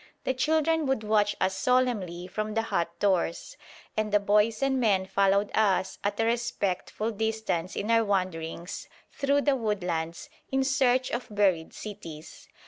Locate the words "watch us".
1.03-1.55